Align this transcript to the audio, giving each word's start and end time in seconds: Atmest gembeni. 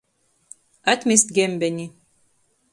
Atmest 0.91 1.27
gembeni. 1.35 1.87